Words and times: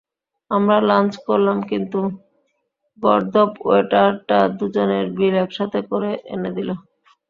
আমরা 0.51 0.77
লাঞ্চ 0.89 1.13
করলাম, 1.27 1.57
কিন্তু 1.69 1.99
গর্দভ 3.03 3.49
ওয়েটার 3.65 4.11
টা 4.29 4.39
দুজনের 4.57 5.05
বিল 5.17 5.35
একসাথে 5.43 5.79
করে 5.91 6.11
এনে 6.33 6.51
দিল। 6.57 6.69